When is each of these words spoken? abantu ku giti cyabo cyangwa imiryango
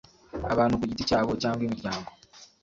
abantu 0.53 0.75
ku 0.79 0.83
giti 0.89 1.07
cyabo 1.09 1.31
cyangwa 1.41 1.61
imiryango 1.67 2.09